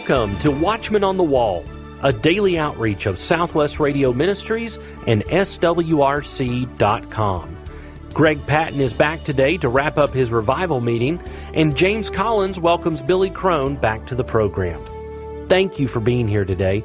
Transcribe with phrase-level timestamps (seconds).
[0.00, 1.62] Welcome to Watchman on the Wall,
[2.02, 6.66] a daily outreach of Southwest Radio Ministries and SWRC.com.
[8.14, 11.22] Greg Patton is back today to wrap up his revival meeting,
[11.52, 14.82] and James Collins welcomes Billy Crone back to the program.
[15.48, 16.82] Thank you for being here today.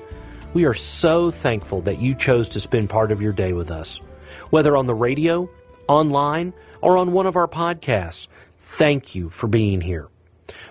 [0.54, 4.02] We are so thankful that you chose to spend part of your day with us.
[4.50, 5.50] Whether on the radio,
[5.88, 8.28] online, or on one of our podcasts,
[8.58, 10.10] thank you for being here.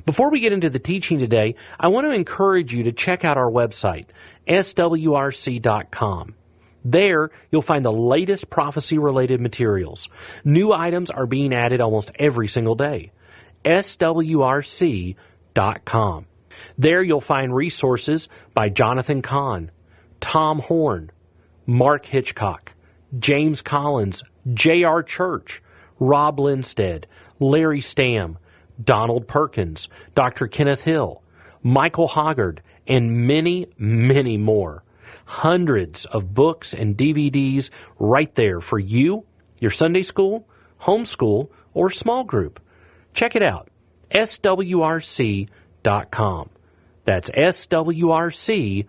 [0.06, 3.36] Before we get into the teaching today, I want to encourage you to check out
[3.36, 4.06] our website,
[4.46, 6.34] swrc.com.
[6.84, 10.08] There, you'll find the latest prophecy related materials.
[10.44, 13.10] New items are being added almost every single day.
[13.64, 15.16] swrc.com.
[16.78, 19.70] There, you'll find resources by Jonathan Cahn,
[20.20, 21.10] Tom Horn,
[21.66, 22.74] Mark Hitchcock,
[23.18, 24.22] James Collins,
[24.52, 25.02] J.R.
[25.02, 25.62] Church,
[25.98, 27.06] Rob Lindsted,
[27.40, 28.36] Larry Stamm,
[28.82, 30.46] Donald Perkins, Dr.
[30.48, 31.22] Kenneth Hill,
[31.62, 34.84] Michael Hoggard, and many, many more.
[35.26, 39.24] Hundreds of books and DVDs right there for you,
[39.60, 40.46] your Sunday school,
[40.82, 42.60] homeschool, or small group.
[43.14, 43.68] Check it out.
[44.10, 45.48] swrc.com.
[47.04, 48.86] That's swrc.com.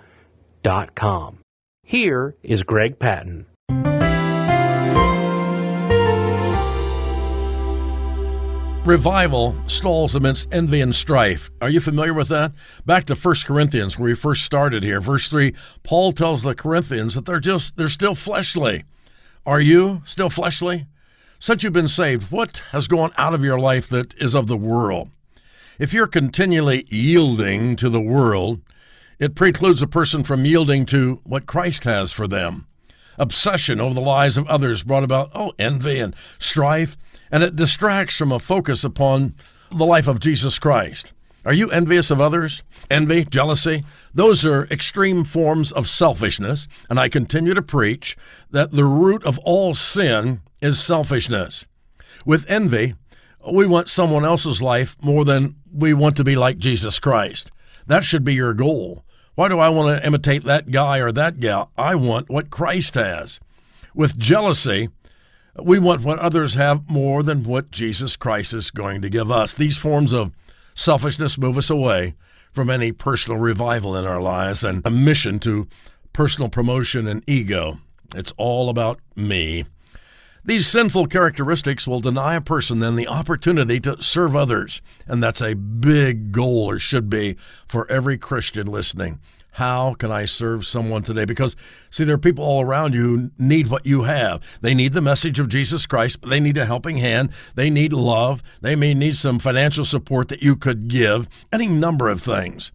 [1.83, 3.45] Here is Greg Patton.
[8.85, 11.49] Revival stalls amidst envy and strife.
[11.59, 12.51] Are you familiar with that?
[12.85, 15.01] Back to 1 Corinthians, where we first started here.
[15.01, 18.83] Verse 3, Paul tells the Corinthians that they're just they're still fleshly.
[19.43, 20.85] Are you still fleshly?
[21.39, 24.55] Since you've been saved, what has gone out of your life that is of the
[24.55, 25.09] world?
[25.79, 28.61] If you're continually yielding to the world,
[29.17, 32.67] it precludes a person from yielding to what Christ has for them.
[33.17, 36.95] Obsession over the lives of others brought about, oh, envy and strife
[37.31, 39.35] and it distracts from a focus upon
[39.71, 41.13] the life of Jesus Christ.
[41.43, 42.63] Are you envious of others?
[42.89, 43.83] Envy, jealousy?
[44.13, 48.15] Those are extreme forms of selfishness, and I continue to preach
[48.49, 51.65] that the root of all sin is selfishness.
[52.25, 52.95] With envy,
[53.51, 57.51] we want someone else's life more than we want to be like Jesus Christ.
[57.85, 59.03] That should be your goal.
[59.35, 61.71] Why do I want to imitate that guy or that gal?
[61.77, 63.39] I want what Christ has.
[63.93, 64.89] With jealousy,
[65.61, 69.53] we want what others have more than what Jesus Christ is going to give us.
[69.53, 70.31] These forms of
[70.73, 72.15] selfishness move us away
[72.51, 75.67] from any personal revival in our lives and a mission to
[76.13, 77.79] personal promotion and ego.
[78.15, 79.65] It's all about me.
[80.47, 85.41] These sinful characteristics will deny a person then the opportunity to serve others, and that's
[85.41, 87.35] a big goal or should be
[87.67, 89.19] for every Christian listening.
[89.53, 91.25] How can I serve someone today?
[91.25, 91.55] Because,
[91.89, 94.43] see, there are people all around you who need what you have.
[94.61, 97.31] They need the message of Jesus Christ, but they need a helping hand.
[97.55, 98.43] They need love.
[98.61, 102.71] They may need some financial support that you could give, any number of things.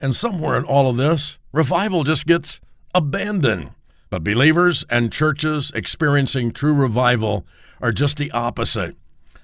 [0.00, 2.60] And somewhere in all of this, revival just gets
[2.92, 3.70] abandoned.
[4.12, 7.46] But believers and churches experiencing true revival
[7.80, 8.94] are just the opposite.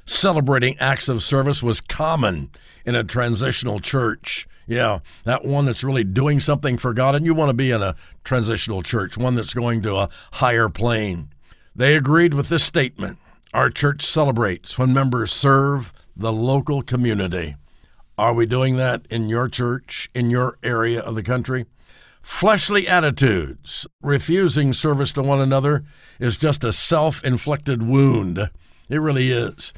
[0.04, 2.50] Celebrating acts of service was common
[2.84, 4.46] in a transitional church.
[4.66, 7.80] Yeah, that one that's really doing something for God, and you want to be in
[7.80, 11.30] a transitional church, one that's going to a higher plane.
[11.74, 13.16] They agreed with this statement
[13.54, 17.56] Our church celebrates when members serve the local community.
[18.18, 21.64] Are we doing that in your church, in your area of the country?
[22.22, 25.84] Fleshly attitudes, refusing service to one another,
[26.18, 28.50] is just a self inflicted wound.
[28.88, 29.72] It really is.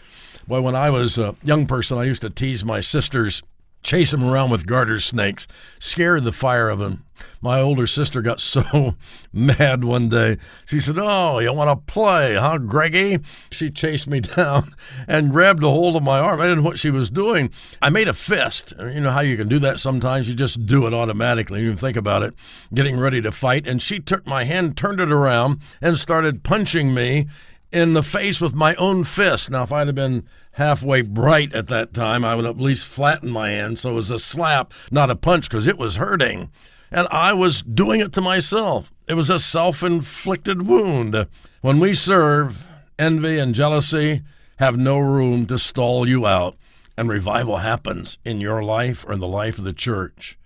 [0.47, 3.43] Boy, when I was a young person, I used to tease my sisters
[3.83, 5.47] chase them around with garter snakes,
[5.79, 7.05] scare the fire of him.
[7.41, 8.97] My older sister got so
[9.33, 10.39] mad one day.
[10.67, 13.19] She said, Oh, you want to play, huh, Greggy?
[13.51, 14.75] She chased me down
[15.09, 16.41] and grabbed a hold of my arm.
[16.41, 17.51] I didn't know what she was doing.
[17.81, 18.73] I made a fist.
[18.79, 20.29] You know how you can do that sometimes?
[20.29, 21.63] You just do it automatically.
[21.63, 22.35] You think about it,
[22.75, 23.67] getting ready to fight.
[23.67, 27.27] And she took my hand, turned it around, and started punching me
[27.73, 29.51] in the face with my own fist.
[29.51, 33.31] Now, if I'd have been halfway bright at that time, I would at least flatten
[33.31, 36.51] my hand so it was a slap, not a punch, because it was hurting.
[36.91, 38.93] And I was doing it to myself.
[39.07, 41.27] It was a self inflicted wound.
[41.61, 42.67] When we serve,
[42.99, 44.23] envy and jealousy
[44.59, 46.57] have no room to stall you out,
[46.97, 50.39] and revival happens in your life or in the life of the church.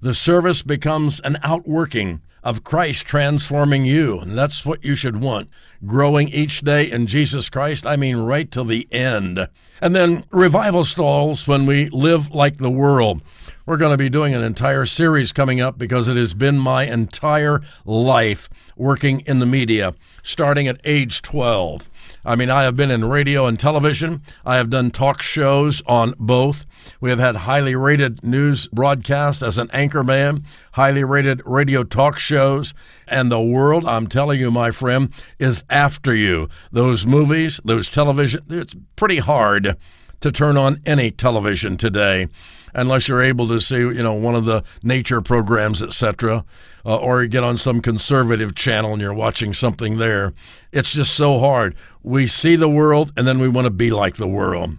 [0.00, 4.20] The service becomes an outworking of Christ transforming you.
[4.20, 5.48] And that's what you should want.
[5.86, 9.48] Growing each day in Jesus Christ, I mean, right till the end.
[9.80, 13.22] And then revival stalls when we live like the world.
[13.66, 16.84] We're going to be doing an entire series coming up because it has been my
[16.84, 21.90] entire life working in the media, starting at age 12.
[22.24, 24.22] I mean, I have been in radio and television.
[24.44, 26.66] I have done talk shows on both.
[27.00, 32.74] We have had highly rated news broadcasts as an anchorman, highly rated radio talk shows,
[33.06, 36.48] and the world, I'm telling you, my friend, is after you.
[36.72, 39.76] Those movies, those television, it's pretty hard
[40.20, 42.28] to turn on any television today
[42.74, 46.44] unless you're able to see, you know, one of the nature programs, etc.,
[46.84, 50.32] uh, or you get on some conservative channel and you're watching something there.
[50.72, 51.74] It's just so hard.
[52.02, 54.76] We see the world and then we want to be like the world.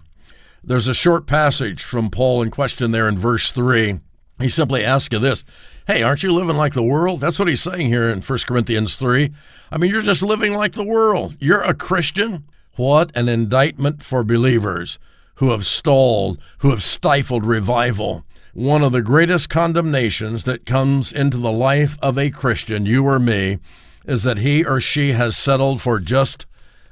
[0.64, 4.00] There's a short passage from Paul in question there in verse 3.
[4.40, 5.44] He simply asks you this
[5.88, 7.20] Hey, aren't you living like the world?
[7.20, 9.32] That's what he's saying here in 1 Corinthians 3.
[9.72, 11.36] I mean, you're just living like the world.
[11.40, 12.46] You're a Christian.
[12.76, 15.00] What an indictment for believers
[15.40, 18.26] who have stalled, who have stifled revival.
[18.54, 23.20] One of the greatest condemnations that comes into the life of a Christian, you or
[23.20, 23.60] me,
[24.06, 26.46] is that he or she has settled for just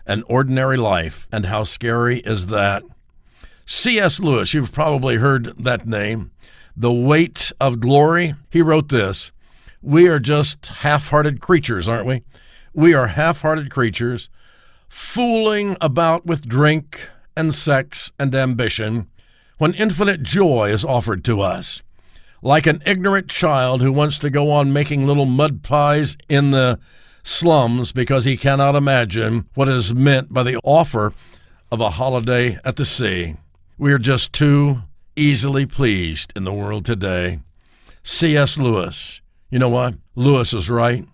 [0.05, 1.27] an ordinary life.
[1.29, 2.83] And how scary is that?
[3.65, 4.21] C.S.
[4.21, 6.31] Lewis, you've probably heard that name.
[6.73, 8.33] The Weight of Glory.
[8.49, 9.33] He wrote this
[9.81, 12.23] We are just half hearted creatures, aren't we?
[12.73, 14.29] We are half hearted creatures,
[14.88, 19.07] fooling about with drink and sex and ambition
[19.57, 21.81] when infinite joy is offered to us.
[22.41, 26.79] Like an ignorant child who wants to go on making little mud pies in the
[27.23, 31.13] slums because he cannot imagine what is meant by the offer
[31.71, 33.35] of a holiday at the sea.
[33.77, 34.83] We are just too
[35.15, 37.39] easily pleased in the world today.
[38.03, 38.57] C.S.
[38.57, 39.21] Lewis.
[39.49, 39.95] You know what?
[40.15, 41.05] Lewis is right.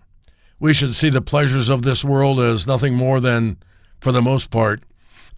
[0.60, 3.56] We should see the pleasures of this world as nothing more than,
[4.00, 4.82] for the most part,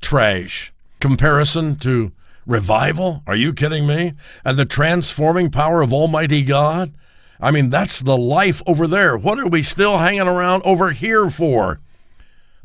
[0.01, 0.73] trash
[1.07, 2.11] comparison to
[2.47, 3.23] revival?
[3.29, 4.15] Are you kidding me?
[4.45, 6.93] And the transforming power of Almighty God?
[7.41, 9.17] I mean, that's the life over there.
[9.17, 11.81] What are we still hanging around over here for?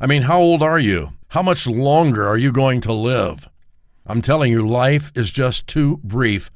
[0.00, 1.12] I mean, how old are you?
[1.28, 3.48] How much longer are you going to live?
[4.06, 6.50] I'm telling you, life is just too brief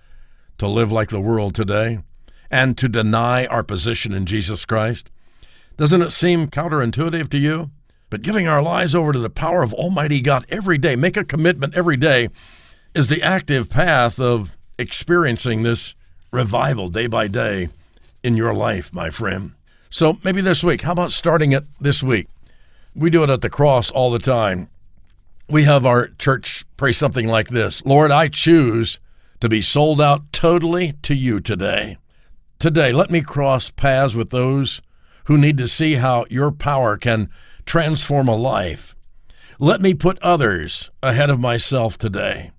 [0.58, 2.00] to live like the world today
[2.50, 5.08] and to deny our position in Jesus Christ.
[5.76, 7.70] Doesn't it seem counterintuitive to you?
[8.16, 11.22] But giving our lives over to the power of Almighty God every day, make a
[11.22, 12.30] commitment every day,
[12.94, 15.94] is the active path of experiencing this
[16.30, 17.68] revival day by day
[18.22, 19.52] in your life, my friend.
[19.90, 22.28] So maybe this week, how about starting it this week?
[22.94, 24.70] We do it at the cross all the time.
[25.50, 28.98] We have our church pray something like this Lord, I choose
[29.40, 31.98] to be sold out totally to you today.
[32.58, 34.80] Today, let me cross paths with those
[35.24, 37.28] who need to see how your power can
[37.66, 38.94] transform a life.
[39.58, 42.52] Let me put others ahead of myself today,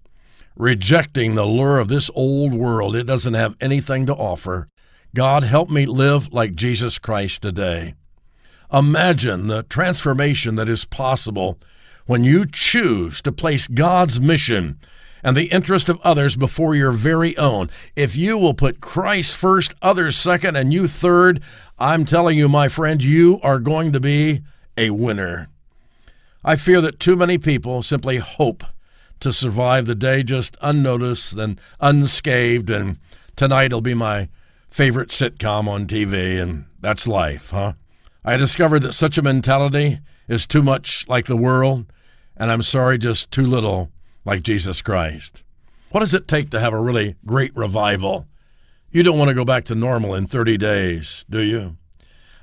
[0.55, 2.95] rejecting the lure of this old world.
[2.95, 4.67] It doesn't have anything to offer.
[5.15, 7.95] God, help me live like Jesus Christ today.
[8.71, 11.57] Imagine the transformation that is possible
[12.05, 14.79] when you choose to place God's mission
[15.23, 17.69] and the interest of others before your very own.
[17.95, 21.41] If you will put Christ first, others second, and you third,
[21.79, 24.41] I'm telling you, my friend, you are going to be
[24.77, 25.49] a winner.
[26.43, 28.63] I fear that too many people simply hope
[29.19, 32.99] to survive the day just unnoticed and unscathed, and
[33.35, 34.29] tonight will be my
[34.69, 37.73] favorite sitcom on TV, and that's life, huh?
[38.23, 41.85] I discovered that such a mentality is too much like the world,
[42.35, 43.91] and I'm sorry, just too little
[44.25, 45.43] like Jesus Christ.
[45.89, 48.27] What does it take to have a really great revival?
[48.91, 51.77] You don't want to go back to normal in 30 days, do you?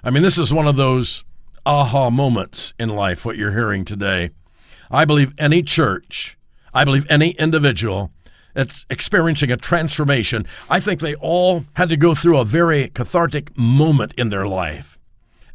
[0.03, 1.25] I mean, this is one of those
[1.67, 4.31] aha moments in life, what you're hearing today.
[4.91, 6.37] I believe any church,
[6.73, 8.13] I believe any individual
[8.55, 13.57] that's experiencing a transformation, I think they all had to go through a very cathartic
[13.57, 14.99] moment in their life.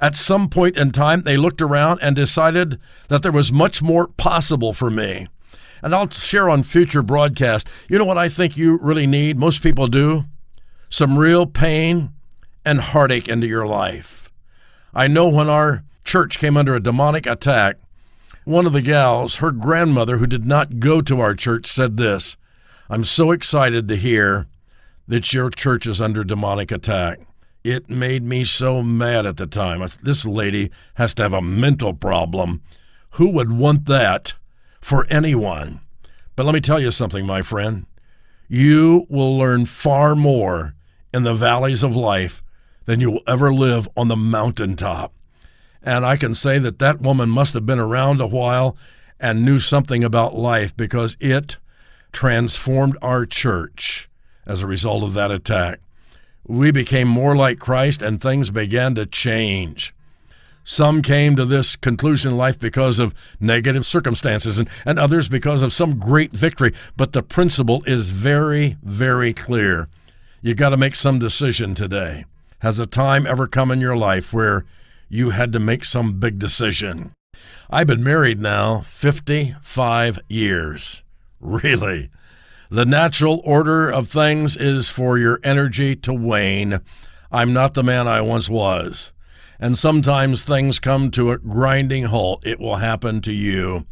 [0.01, 4.07] At some point in time, they looked around and decided that there was much more
[4.07, 5.27] possible for me.
[5.81, 7.69] And I'll share on future broadcasts.
[7.89, 9.37] You know what I think you really need?
[9.37, 10.25] Most people do?
[10.89, 12.11] Some real pain
[12.65, 14.31] and heartache into your life.
[14.93, 17.77] I know when our church came under a demonic attack,
[18.43, 22.35] one of the gals, her grandmother, who did not go to our church, said this
[22.89, 24.47] I'm so excited to hear
[25.07, 27.19] that your church is under demonic attack.
[27.63, 29.85] It made me so mad at the time.
[30.01, 32.63] This lady has to have a mental problem.
[33.11, 34.33] Who would want that
[34.81, 35.81] for anyone?
[36.35, 37.85] But let me tell you something, my friend.
[38.47, 40.73] You will learn far more
[41.13, 42.41] in the valleys of life
[42.85, 45.13] than you will ever live on the mountaintop.
[45.81, 48.75] And I can say that that woman must have been around a while
[49.19, 51.57] and knew something about life because it
[52.12, 54.09] transformed our church.
[54.50, 55.79] as a result of that attack.
[56.45, 59.93] We became more like Christ and things began to change.
[60.63, 65.62] Some came to this conclusion in life because of negative circumstances, and, and others because
[65.62, 66.74] of some great victory.
[66.98, 69.88] But the principle is very, very clear.
[70.41, 72.25] You got to make some decision today.
[72.59, 74.65] Has a time ever come in your life where
[75.09, 77.11] you had to make some big decision?
[77.69, 81.03] I've been married now 55 years.
[81.39, 82.09] Really?
[82.69, 86.79] The natural order of things is for your energy to wane.
[87.31, 89.11] I'm not the man I once was
[89.59, 92.45] and sometimes things come to a grinding halt.
[92.45, 93.85] It will happen to you.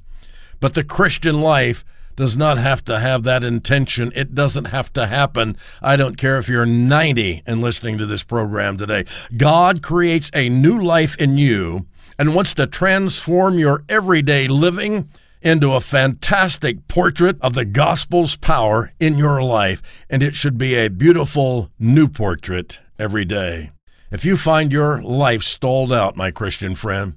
[0.60, 1.84] But the Christian life
[2.18, 4.12] does not have to have that intention.
[4.14, 5.56] It doesn't have to happen.
[5.82, 9.06] I don't care if you're 90 and listening to this program today.
[9.38, 11.86] God creates a new life in you
[12.20, 15.10] and wants to transform your everyday living
[15.42, 19.82] into a fantastic portrait of the gospel's power in your life.
[20.10, 23.70] And it should be a beautiful new portrait every day.
[24.10, 27.14] If you find your life stalled out, my Christian friend,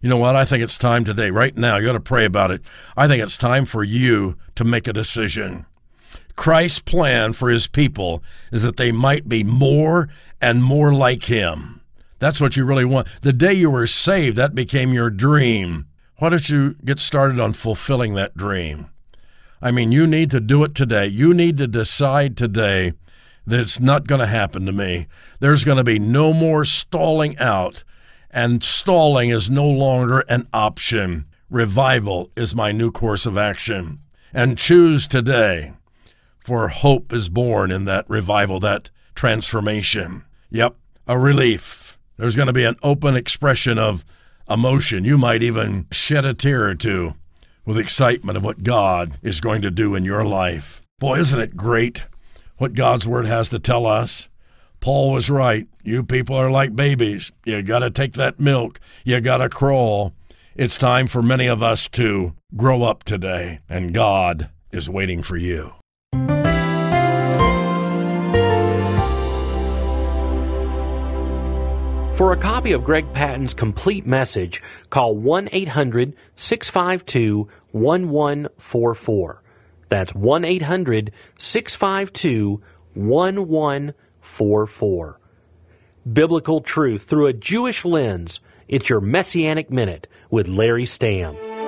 [0.00, 0.36] you know what?
[0.36, 1.76] I think it's time today, right now.
[1.76, 2.62] You got to pray about it.
[2.96, 5.66] I think it's time for you to make a decision.
[6.36, 10.08] Christ's plan for his people is that they might be more
[10.40, 11.82] and more like him.
[12.18, 13.08] That's what you really want.
[13.22, 15.86] The day you were saved, that became your dream.
[16.18, 18.90] Why don't you get started on fulfilling that dream?
[19.62, 21.06] I mean, you need to do it today.
[21.06, 22.92] You need to decide today
[23.46, 25.06] that it's not going to happen to me.
[25.40, 27.84] There's going to be no more stalling out,
[28.30, 31.26] and stalling is no longer an option.
[31.48, 34.00] Revival is my new course of action.
[34.32, 35.72] And choose today,
[36.44, 40.24] for hope is born in that revival, that transformation.
[40.50, 41.98] Yep, a relief.
[42.16, 44.04] There's going to be an open expression of
[44.48, 45.04] emotion.
[45.04, 47.14] You might even shed a tear or two
[47.64, 50.82] with excitement of what God is going to do in your life.
[50.98, 52.06] Boy, isn't it great
[52.60, 54.28] what God's Word has to tell us.
[54.80, 55.68] Paul was right.
[55.84, 57.32] You people are like babies.
[57.44, 58.80] You got to take that milk.
[59.04, 60.14] You got to crawl.
[60.56, 65.36] It's time for many of us to grow up today, and God is waiting for
[65.36, 65.74] you.
[72.14, 79.42] For a copy of Greg Patton's complete message, call 1 800 652 1144.
[79.88, 82.60] That's 1 800 652
[82.94, 83.94] 1144.
[86.10, 88.40] Biblical truth through a Jewish lens.
[88.68, 91.59] It's your Messianic Minute with Larry Stamm.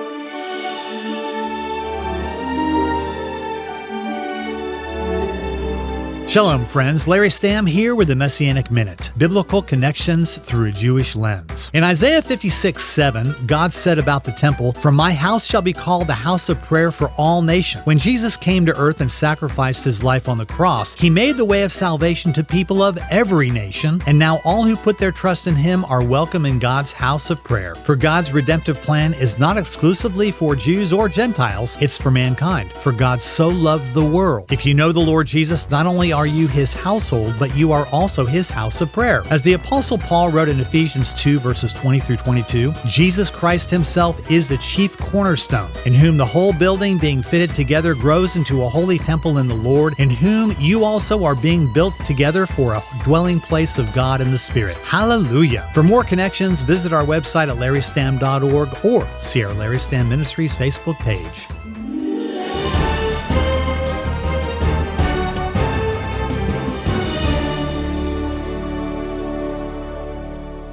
[6.33, 7.07] Shalom, friends.
[7.07, 11.69] Larry Stamm here with the Messianic Minute Biblical Connections Through a Jewish Lens.
[11.75, 16.07] In Isaiah 56 7, God said about the temple, For my house shall be called
[16.07, 17.85] the house of prayer for all nations.
[17.85, 21.45] When Jesus came to earth and sacrificed his life on the cross, he made the
[21.45, 25.45] way of salvation to people of every nation, and now all who put their trust
[25.45, 27.75] in him are welcome in God's house of prayer.
[27.75, 32.71] For God's redemptive plan is not exclusively for Jews or Gentiles, it's for mankind.
[32.71, 34.51] For God so loved the world.
[34.51, 37.87] If you know the Lord Jesus, not only are you his household, but you are
[37.87, 39.23] also his house of prayer.
[39.29, 44.31] As the Apostle Paul wrote in Ephesians 2, verses 20 through 22, Jesus Christ himself
[44.31, 48.69] is the chief cornerstone, in whom the whole building being fitted together grows into a
[48.69, 52.83] holy temple in the Lord, in whom you also are being built together for a
[53.03, 54.77] dwelling place of God in the Spirit.
[54.77, 55.69] Hallelujah.
[55.73, 60.97] For more connections, visit our website at larrystamm.org or see our Larry Stamm Ministries Facebook
[60.99, 61.47] page.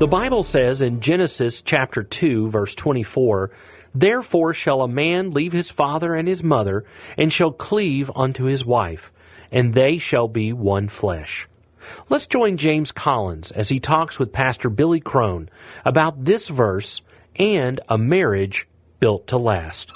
[0.00, 3.50] The Bible says in Genesis chapter 2 verse 24,
[3.94, 6.86] Therefore shall a man leave his father and his mother,
[7.18, 9.12] and shall cleave unto his wife,
[9.52, 11.46] and they shall be one flesh.
[12.08, 15.50] Let's join James Collins as he talks with Pastor Billy Crone
[15.84, 17.02] about this verse
[17.36, 18.66] and a marriage
[19.00, 19.92] built to last.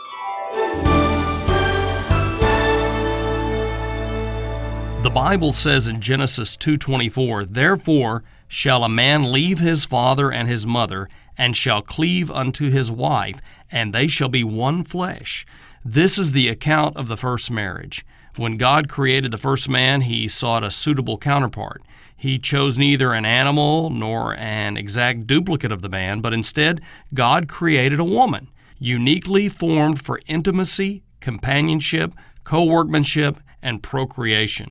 [5.02, 8.23] The Bible says in Genesis 2:24, "Therefore
[8.54, 13.40] shall a man leave his father and his mother, and shall cleave unto his wife,
[13.68, 15.44] and they shall be one flesh.
[15.84, 18.06] This is the account of the first marriage.
[18.37, 21.82] When God created the first man, he sought a suitable counterpart.
[22.16, 26.80] He chose neither an animal nor an exact duplicate of the man, but instead,
[27.12, 32.12] God created a woman, uniquely formed for intimacy, companionship,
[32.44, 34.68] co workmanship, and procreation.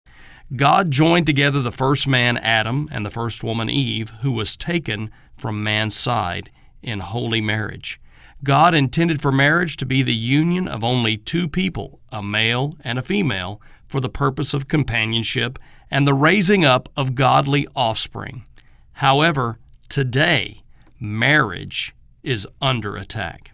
[0.56, 5.10] God joined together the first man, Adam, and the first woman, Eve, who was taken
[5.36, 8.00] from man's side in holy marriage.
[8.44, 13.00] God intended for marriage to be the union of only two people, a male and
[13.00, 15.58] a female, for the purpose of companionship
[15.90, 18.44] and the raising up of godly offspring.
[18.94, 19.58] However,
[19.88, 20.62] today,
[21.00, 23.53] marriage is under attack.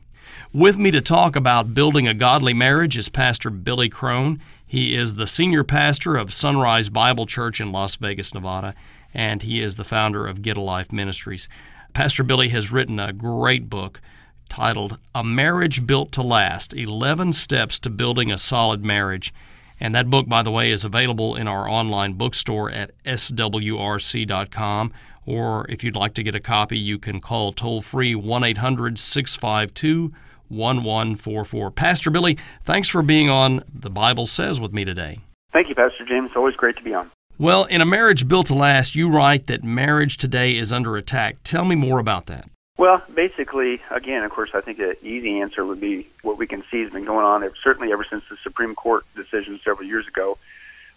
[0.54, 4.42] With me to talk about building a godly marriage is Pastor Billy Crone.
[4.66, 8.74] He is the senior pastor of Sunrise Bible Church in Las Vegas, Nevada,
[9.14, 11.48] and he is the founder of Get a Life Ministries.
[11.94, 14.02] Pastor Billy has written a great book
[14.50, 19.32] titled A Marriage Built to Last 11 Steps to Building a Solid Marriage.
[19.80, 24.94] And that book, by the way, is available in our online bookstore at swrc.com.
[25.28, 28.98] Or if you'd like to get a copy, you can call toll free 1 800
[28.98, 30.12] 652
[30.50, 31.72] 1144.
[31.72, 35.20] Pastor Billy, thanks for being on The Bible Says with me today.
[35.52, 36.28] Thank you, Pastor James.
[36.28, 37.10] It's always great to be on.
[37.38, 41.38] Well, in A Marriage Built to Last, you write that marriage today is under attack.
[41.44, 42.50] Tell me more about that.
[42.78, 46.64] Well, basically, again, of course, I think an easy answer would be what we can
[46.72, 50.38] see has been going on, certainly ever since the Supreme Court decision several years ago.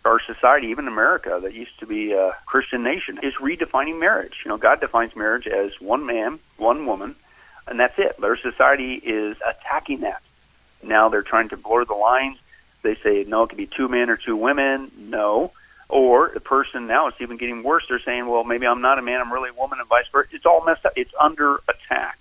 [0.04, 4.42] Our society, even America, that used to be a Christian nation, is redefining marriage.
[4.44, 7.14] You know, God defines marriage as one man, one woman,
[7.66, 8.16] and that's it.
[8.18, 10.22] But our society is attacking that.
[10.82, 12.38] Now they're trying to blur the lines.
[12.82, 14.90] They say, no, it can be two men or two women.
[14.98, 15.52] No.
[15.88, 17.84] Or the person now it's even getting worse.
[17.88, 20.30] They're saying, well, maybe I'm not a man, I'm really a woman, and vice versa.
[20.32, 20.94] It's all messed up.
[20.96, 22.18] It's under attack.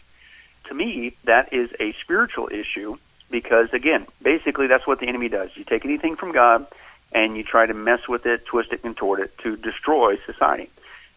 [0.65, 2.97] To me, that is a spiritual issue
[3.29, 5.55] because, again, basically that's what the enemy does.
[5.55, 6.67] You take anything from God
[7.13, 10.69] and you try to mess with it, twist it, contort it to destroy society.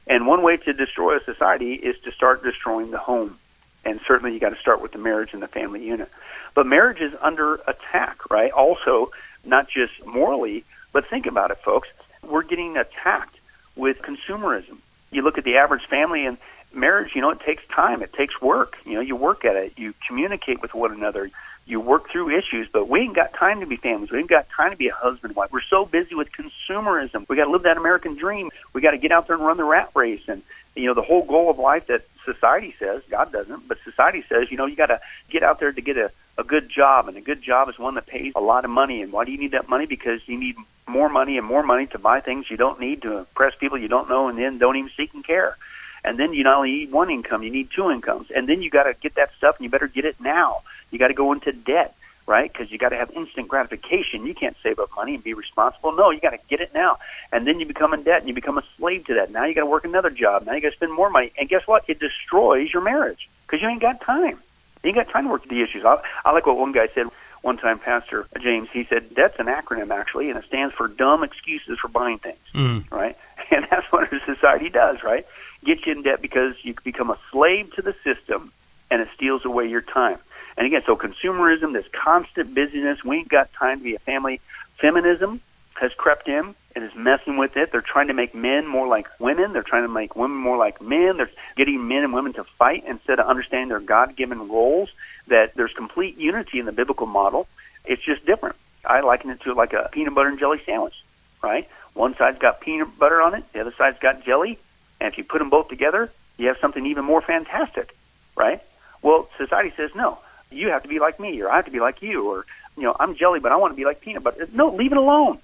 [0.06, 3.38] And one way to destroy a society is to start destroying the home.
[3.84, 6.10] And certainly you got to start with the marriage and the family unit.
[6.54, 8.50] But marriage is under attack, right?
[8.50, 9.10] Also,
[9.44, 11.88] not just morally, but think about it, folks
[12.28, 13.38] we're getting attacked
[13.76, 14.78] with consumerism.
[15.10, 16.38] You look at the average family and
[16.72, 18.76] marriage, you know, it takes time, it takes work.
[18.84, 21.30] You know, you work at it, you communicate with one another,
[21.66, 24.10] you work through issues, but we ain't got time to be families.
[24.10, 25.50] We ain't got time to be a husband and wife.
[25.50, 27.26] We're so busy with consumerism.
[27.28, 28.50] We got to live that American dream.
[28.72, 30.22] We got to get out there and run the rat race.
[30.28, 30.42] And,
[30.76, 34.50] you know, the whole goal of life that society says, God doesn't, but society says,
[34.50, 37.08] you know, you got to get out there to get a, a good job.
[37.08, 39.00] And a good job is one that pays a lot of money.
[39.00, 39.86] And why do you need that money?
[39.86, 43.18] Because you need more money and more money to buy things you don't need to
[43.18, 45.56] impress people you don't know and then don't even seek and care.
[46.04, 48.30] And then you not only need one income, you need two incomes.
[48.30, 50.60] And then you got to get that stuff and you better get it now.
[50.94, 51.92] You got to go into debt,
[52.24, 52.50] right?
[52.50, 54.24] Because you got to have instant gratification.
[54.24, 55.90] You can't save up money and be responsible.
[55.92, 56.98] No, you got to get it now.
[57.32, 59.32] And then you become in debt and you become a slave to that.
[59.32, 60.46] Now you got to work another job.
[60.46, 61.32] Now you got to spend more money.
[61.36, 61.82] And guess what?
[61.88, 64.38] It destroys your marriage because you ain't got time.
[64.84, 65.84] You ain't got time to work the issues.
[65.84, 67.08] I, I like what one guy said
[67.42, 71.22] one time, Pastor James, he said that's an acronym actually, and it stands for dumb
[71.22, 72.90] excuses for buying things, mm.
[72.90, 73.16] right?
[73.50, 75.26] And that's what our society does, right?
[75.64, 78.50] Get you in debt because you become a slave to the system,
[78.90, 80.16] and it steals away your time.
[80.56, 84.40] And again, so consumerism, this constant busyness, we ain't got time to be a family.
[84.78, 85.40] Feminism
[85.74, 87.72] has crept in and is messing with it.
[87.72, 89.52] They're trying to make men more like women.
[89.52, 91.16] They're trying to make women more like men.
[91.16, 94.90] They're getting men and women to fight instead of understanding their God-given roles.
[95.28, 97.48] That there's complete unity in the biblical model.
[97.84, 98.56] It's just different.
[98.84, 100.94] I liken it to like a peanut butter and jelly sandwich,
[101.42, 101.68] right?
[101.94, 104.58] One side's got peanut butter on it, the other side's got jelly,
[105.00, 107.96] and if you put them both together, you have something even more fantastic,
[108.36, 108.60] right?
[109.00, 110.18] Well, society says no.
[110.54, 112.82] You have to be like me, or I have to be like you, or you
[112.84, 114.48] know, I'm jelly, but I want to be like peanut butter.
[114.52, 115.38] No, leave it alone.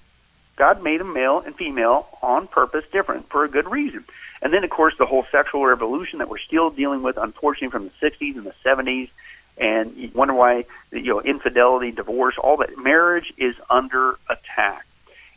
[0.55, 4.03] God made them male and female on purpose different for a good reason.
[4.41, 7.85] And then, of course, the whole sexual revolution that we're still dealing with, unfortunately, from
[7.85, 9.09] the 60s and the 70s.
[9.57, 12.77] And you wonder why, you know, infidelity, divorce, all that.
[12.77, 14.85] Marriage is under attack.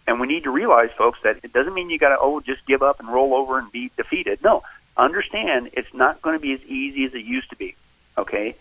[0.07, 2.67] And we need to realize, folks, that it doesn't mean you got to, oh, just
[2.67, 4.43] give up and roll over and be defeated.
[4.43, 4.63] No,
[4.97, 7.75] understand it's not going to be as easy as it used to be.
[8.17, 8.57] Okay?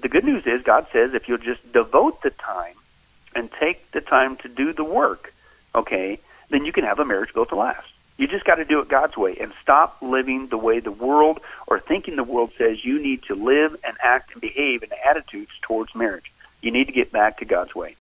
[0.00, 2.74] The good news is God says if you'll just devote the time
[3.34, 5.34] and take the time to do the work,
[5.74, 6.18] okay,
[6.50, 7.88] then you can have a marriage built to last.
[8.16, 11.40] You just got to do it God's way and stop living the way the world
[11.66, 15.52] or thinking the world says you need to live and act and behave in attitudes
[15.62, 16.32] towards marriage.
[16.60, 17.94] You need to get back to God's way.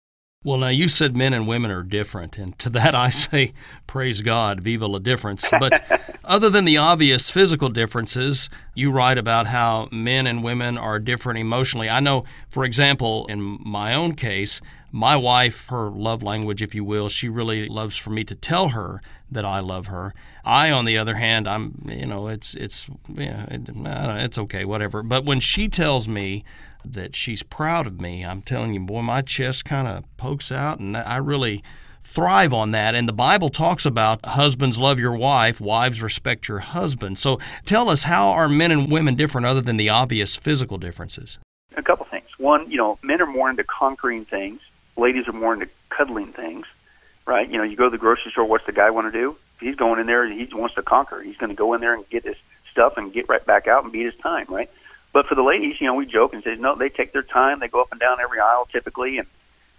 [0.45, 3.55] Well, now you said men and women are different, and to that I say,
[3.87, 5.49] praise God, viva la difference.
[5.51, 5.83] But
[6.27, 11.39] other than the obvious physical differences, you write about how men and women are different
[11.39, 11.89] emotionally.
[11.89, 14.61] I know, for example, in my own case,
[14.91, 18.69] my wife, her love language, if you will, she really loves for me to tell
[18.69, 20.15] her that I love her.
[20.45, 25.03] I, on the other hand, I'm, you know, it's, it's, yeah, it, it's okay, whatever.
[25.03, 26.45] But when she tells me
[26.85, 30.79] that she's proud of me, I'm telling you, boy, my chest kind of pokes out,
[30.79, 31.65] and I really
[32.05, 32.95] thrive on that.
[32.95, 37.19] And the Bible talks about husbands love your wife, wives respect your husband.
[37.19, 41.39] So tell us, how are men and women different other than the obvious physical differences?
[41.77, 42.29] A couple things.
[42.39, 44.61] One, you know, men are more into conquering things
[44.97, 46.67] ladies are more into cuddling things,
[47.27, 47.49] right?
[47.49, 48.45] You know, you go to the grocery store.
[48.45, 49.37] What's the guy want to do?
[49.61, 50.27] He's going in there.
[50.31, 51.21] He wants to conquer.
[51.21, 52.37] He's going to go in there and get his
[52.71, 54.71] stuff and get right back out and beat his time, right?
[55.13, 57.61] But for the ladies, you know, we joke and say, no, they take their time.
[57.61, 59.29] They go up and down every aisle typically, and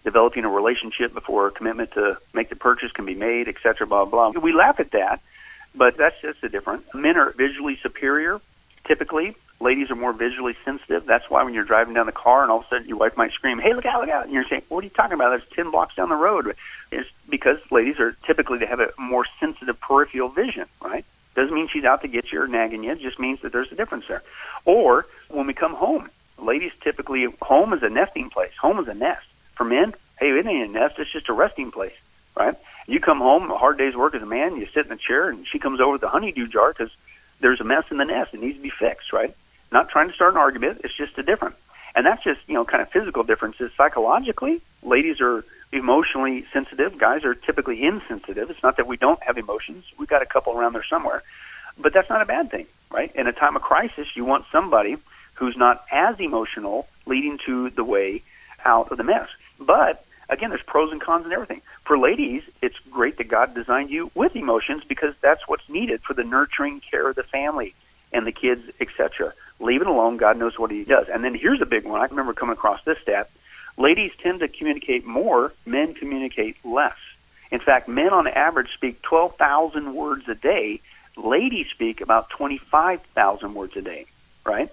[0.05, 3.85] developing a relationship before a commitment to make the purchase can be made, et cetera,
[3.85, 4.29] blah, blah.
[4.29, 5.19] We laugh at that,
[5.73, 6.85] but that's just a different.
[6.93, 8.39] Men are visually superior,
[8.85, 9.35] typically.
[9.59, 11.05] Ladies are more visually sensitive.
[11.05, 13.17] That's why when you're driving down the car and all of a sudden your wife
[13.17, 14.25] might scream, hey, look out, look out.
[14.25, 15.31] And you're saying, what are you talking about?
[15.31, 16.55] That's 10 blocks down the road.
[16.91, 21.03] It's because ladies are typically, they have a more sensitive peripheral vision, right?
[21.35, 22.91] Doesn't mean she's out to get you or nagging you.
[22.91, 24.23] It just means that there's a difference there.
[24.65, 28.53] Or when we come home, ladies typically, home is a nesting place.
[28.61, 29.25] Home is a nest.
[29.55, 30.95] For men, hey, it ain't a nest.
[30.97, 31.95] It's just a resting place,
[32.35, 32.55] right?
[32.87, 35.29] You come home, a hard day's work as a man, you sit in the chair,
[35.29, 36.91] and she comes over with the honeydew jar because
[37.39, 38.33] there's a mess in the nest.
[38.33, 39.35] It needs to be fixed, right?
[39.71, 40.81] Not trying to start an argument.
[40.83, 41.55] It's just a different.
[41.95, 43.71] And that's just, you know, kind of physical differences.
[43.75, 46.97] Psychologically, ladies are emotionally sensitive.
[46.97, 48.49] Guys are typically insensitive.
[48.49, 49.85] It's not that we don't have emotions.
[49.97, 51.23] We've got a couple around there somewhere.
[51.77, 53.13] But that's not a bad thing, right?
[53.15, 54.97] In a time of crisis, you want somebody
[55.35, 58.21] who's not as emotional leading to the way
[58.63, 59.29] out of the mess.
[59.59, 61.61] But again, there's pros and cons and everything.
[61.83, 66.13] For ladies, it's great that God designed you with emotions because that's what's needed for
[66.13, 67.73] the nurturing care of the family
[68.11, 69.33] and the kids, etc.
[69.59, 70.17] Leave it alone.
[70.17, 71.07] God knows what He does.
[71.09, 72.01] And then here's a big one.
[72.01, 73.29] I remember coming across this stat.
[73.77, 75.53] Ladies tend to communicate more.
[75.65, 76.95] Men communicate less.
[77.51, 80.81] In fact, men on average speak 12,000 words a day.
[81.15, 84.05] Ladies speak about 25,000 words a day,
[84.45, 84.69] right?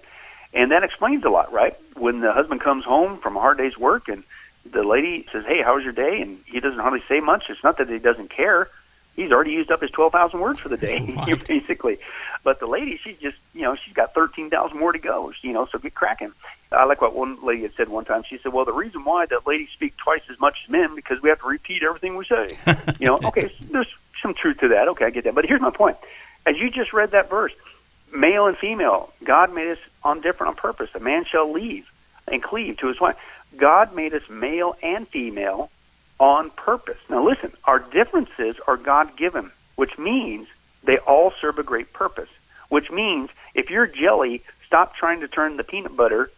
[0.53, 1.75] And that explains a lot, right?
[1.95, 4.23] When the husband comes home from a hard day's work and
[4.69, 7.45] the lady says, "Hey, how was your day?" and he doesn't hardly say much.
[7.49, 8.69] It's not that he doesn't care.
[9.15, 11.45] He's already used up his twelve thousand words for the day, right.
[11.47, 11.99] basically.
[12.43, 15.31] But the lady, she's just, you know, she's got thirteen thousand more to go.
[15.41, 16.31] You know, so get cracking.
[16.71, 18.23] I like what one lady had said one time.
[18.23, 21.21] She said, "Well, the reason why that ladies speak twice as much as men because
[21.21, 22.49] we have to repeat everything we say."
[22.99, 24.87] you know, okay, so there's some truth to that.
[24.89, 25.35] Okay, I get that.
[25.35, 25.97] But here's my point:
[26.45, 27.53] as you just read that verse,
[28.13, 30.89] male and female, God made us on different on purpose.
[30.95, 31.89] A man shall leave
[32.27, 33.15] and cleave to his wife.
[33.57, 35.69] God made us male and female
[36.19, 36.99] on purpose.
[37.09, 40.47] Now, listen, our differences are God given, which means
[40.83, 42.29] they all serve a great purpose.
[42.69, 46.31] Which means if you're jelly, stop trying to turn the peanut butter,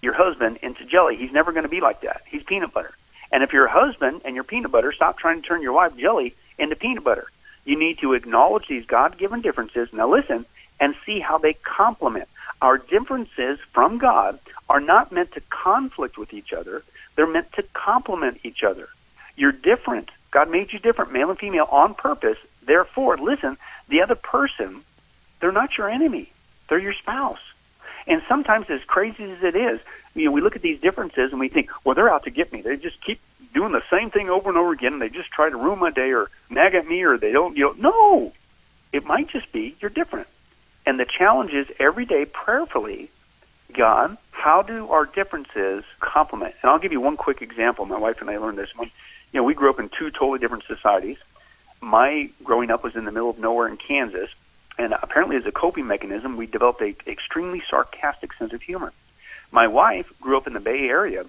[0.00, 1.16] your husband, into jelly.
[1.16, 2.22] He's never going to be like that.
[2.26, 2.92] He's peanut butter.
[3.30, 5.96] And if you're a husband and you're peanut butter, stop trying to turn your wife
[5.96, 7.26] jelly into peanut butter.
[7.64, 9.92] You need to acknowledge these God given differences.
[9.92, 10.44] Now, listen
[10.80, 12.28] and see how they complement.
[12.60, 16.82] Our differences from God are not meant to conflict with each other,
[17.16, 18.88] they're meant to complement each other.
[19.36, 20.10] You're different.
[20.30, 22.38] God made you different, male and female, on purpose.
[22.64, 24.82] Therefore, listen, the other person,
[25.40, 26.30] they're not your enemy,
[26.68, 27.40] they're your spouse.
[28.06, 29.80] And sometimes, as crazy as it is,
[30.14, 32.52] you know, we look at these differences and we think, well, they're out to get
[32.52, 32.62] me.
[32.62, 33.20] They just keep
[33.54, 35.90] doing the same thing over and over again, and they just try to ruin my
[35.90, 38.32] day or nag at me, or they don't, you know, no.
[38.92, 40.28] It might just be you're different.
[40.84, 43.10] And the challenge is every day prayerfully,
[43.72, 46.54] God, how do our differences complement?
[46.62, 47.86] And I'll give you one quick example.
[47.86, 48.90] My wife and I learned this one.
[49.32, 51.18] You know, we grew up in two totally different societies.
[51.80, 54.30] My growing up was in the middle of nowhere in Kansas,
[54.78, 58.92] and apparently as a coping mechanism, we developed a extremely sarcastic sense of humor.
[59.50, 61.24] My wife grew up in the Bay Area,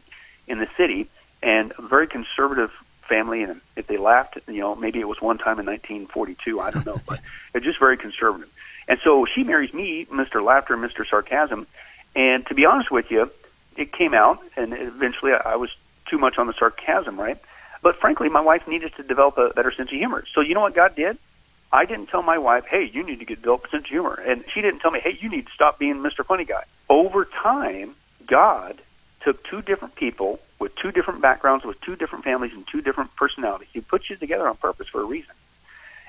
[0.47, 1.07] in the city,
[1.41, 2.71] and a very conservative
[3.07, 3.43] family.
[3.43, 6.59] And if they laughed, you know, maybe it was one time in 1942.
[6.59, 7.19] I don't know, but
[7.53, 8.49] it's just very conservative.
[8.87, 10.43] And so she marries me, Mr.
[10.43, 11.07] Laughter Mr.
[11.07, 11.67] Sarcasm.
[12.15, 13.31] And to be honest with you,
[13.75, 15.69] it came out, and eventually I was
[16.07, 17.37] too much on the sarcasm, right?
[17.81, 20.23] But frankly, my wife needed to develop a better sense of humor.
[20.33, 21.17] So you know what God did?
[21.71, 24.13] I didn't tell my wife, hey, you need to get develop a sense of humor.
[24.13, 26.23] And she didn't tell me, hey, you need to stop being Mr.
[26.23, 26.63] Funny Guy.
[26.87, 27.95] Over time,
[28.27, 28.77] God
[29.21, 33.15] took two different people with two different backgrounds, with two different families, and two different
[33.15, 33.69] personalities.
[33.73, 35.33] He puts you together on purpose for a reason.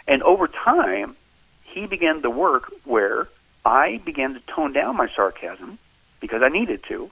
[0.07, 1.17] And over time,
[1.75, 3.29] he began the work where
[3.65, 5.79] I began to tone down my sarcasm
[6.21, 7.11] because I needed to.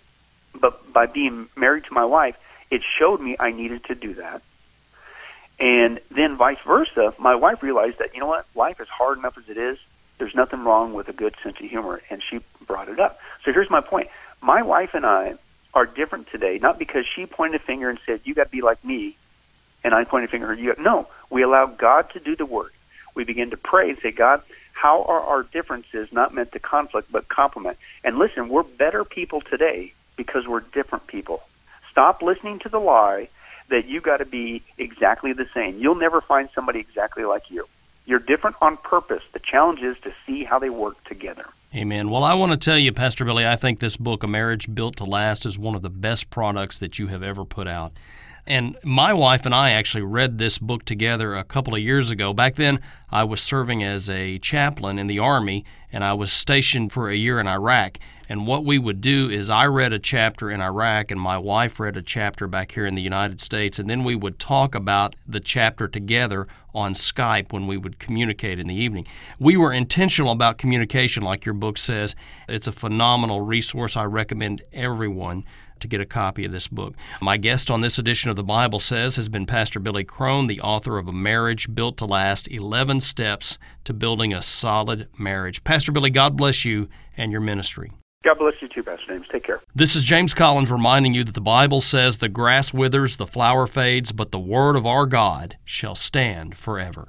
[0.54, 2.36] But by being married to my wife,
[2.70, 4.42] it showed me I needed to do that.
[5.58, 9.36] And then vice versa, my wife realized that, you know what, life is hard enough
[9.36, 9.78] as it is.
[10.18, 12.00] There's nothing wrong with a good sense of humor.
[12.08, 13.18] And she brought it up.
[13.44, 14.08] So here's my point.
[14.40, 15.34] My wife and I
[15.74, 18.60] are different today, not because she pointed a finger and said, you got to be
[18.60, 19.16] like me,
[19.82, 20.74] and I pointed a finger at you.
[20.78, 22.74] No, we allow God to do the work
[23.14, 27.10] we begin to pray and say, God, how are our differences not meant to conflict
[27.12, 27.78] but complement?
[28.02, 31.42] And listen, we're better people today because we're different people.
[31.90, 33.28] Stop listening to the lie
[33.68, 35.78] that you got to be exactly the same.
[35.78, 37.68] You'll never find somebody exactly like you.
[38.06, 39.22] You're different on purpose.
[39.32, 41.46] The challenge is to see how they work together.
[41.74, 42.10] Amen.
[42.10, 44.96] Well, I want to tell you, Pastor Billy, I think this book, A Marriage Built
[44.96, 47.92] to Last, is one of the best products that you have ever put out.
[48.46, 52.32] And my wife and I actually read this book together a couple of years ago.
[52.32, 56.90] Back then, I was serving as a chaplain in the Army, and I was stationed
[56.90, 57.98] for a year in Iraq.
[58.28, 61.78] And what we would do is I read a chapter in Iraq, and my wife
[61.78, 65.14] read a chapter back here in the United States, and then we would talk about
[65.26, 69.06] the chapter together on Skype when we would communicate in the evening.
[69.38, 72.16] We were intentional about communication, like your book says.
[72.48, 73.96] It's a phenomenal resource.
[73.96, 75.44] I recommend everyone
[75.82, 76.94] to get a copy of this book.
[77.20, 80.60] My guest on this edition of the Bible Says has been Pastor Billy Crone, the
[80.60, 85.62] author of A Marriage Built to Last 11 Steps to Building a Solid Marriage.
[85.64, 87.92] Pastor Billy, God bless you and your ministry.
[88.24, 89.26] God bless you too, Pastor James.
[89.30, 89.60] Take care.
[89.74, 93.66] This is James Collins reminding you that the Bible says the grass withers, the flower
[93.66, 97.08] fades, but the word of our God shall stand forever.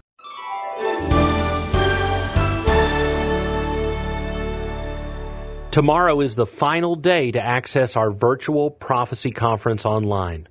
[5.73, 10.47] Tomorrow is the final day to access our virtual prophecy conference online.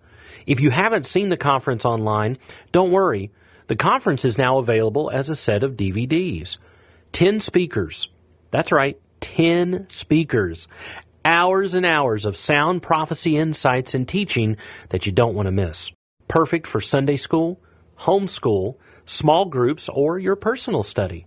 [0.47, 2.39] If you haven't seen the conference online,
[2.73, 3.31] don't worry.
[3.69, 6.57] The conference is now available as a set of DVDs.
[7.13, 8.09] 10 speakers.
[8.51, 10.67] That's right, 10 speakers.
[11.25, 14.57] Hours and hours of sound prophecy insights and teaching
[14.89, 15.93] that you don't want to miss.
[16.27, 17.61] Perfect for Sunday school,
[17.97, 18.75] homeschool,
[19.07, 21.27] small groups, or your personal study.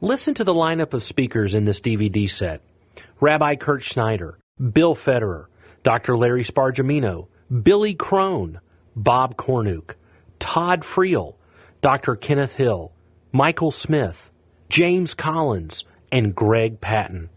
[0.00, 2.62] Listen to the lineup of speakers in this DVD set.
[3.20, 4.38] Rabbi Kirt Schneider,
[4.72, 5.46] Bill Federer,
[5.82, 6.16] Dr.
[6.16, 7.26] Larry Spargimino,
[7.62, 8.60] Billy Crone,
[8.94, 9.94] Bob Cornuke,
[10.38, 11.34] Todd Friel,
[11.80, 12.14] Dr.
[12.14, 12.92] Kenneth Hill,
[13.32, 14.30] Michael Smith,
[14.68, 17.28] James Collins, and Greg Patton.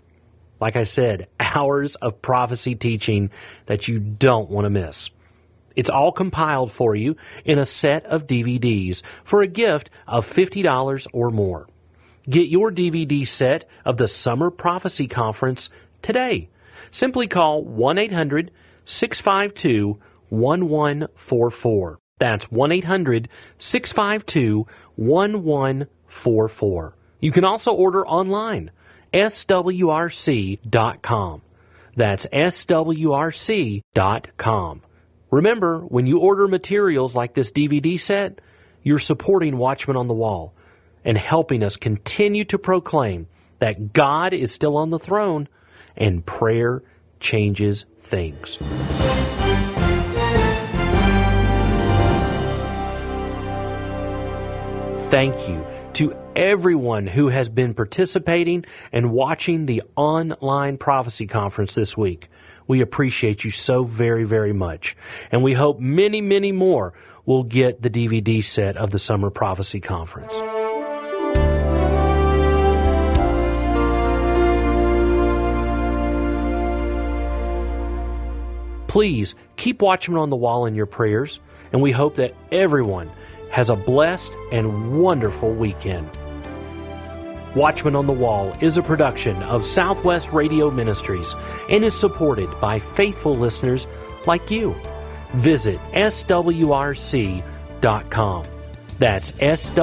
[0.60, 3.32] Like I said, hours of prophecy teaching
[3.65, 5.10] that you don't want to miss.
[5.76, 11.08] It's all compiled for you in a set of DVDs for a gift of $50
[11.13, 11.67] or more.
[12.30, 16.50] Get your DVD set of the Summer Prophecy Conference today.
[16.92, 18.52] Simply call 1 800
[18.86, 22.00] 652 1144.
[22.20, 26.96] That's 1 800 652 1144.
[27.20, 28.70] You can also order online,
[29.14, 30.62] swrc.com.
[31.96, 33.82] That's swrc.com.
[35.32, 38.40] Remember, when you order materials like this DVD set,
[38.84, 40.54] you're supporting Watchmen on the Wall
[41.04, 43.28] and helping us continue to proclaim
[43.60, 45.48] that God is still on the throne
[45.96, 46.82] and prayer
[47.20, 48.58] changes things.
[55.10, 61.98] Thank you to everyone who has been participating and watching the online prophecy conference this
[61.98, 62.30] week.
[62.66, 64.96] We appreciate you so very, very much.
[65.32, 66.94] And we hope many, many more
[67.26, 70.34] will get the DVD set of the Summer Prophecy Conference.
[78.92, 81.40] Please keep Watchmen on the Wall in your prayers,
[81.72, 83.10] and we hope that everyone
[83.50, 86.10] has a blessed and wonderful weekend.
[87.56, 91.34] Watchmen on the Wall is a production of Southwest Radio Ministries
[91.70, 93.88] and is supported by faithful listeners
[94.28, 94.76] like you.
[95.36, 97.46] Visit swrc.com.
[99.00, 99.82] That's swrc.com.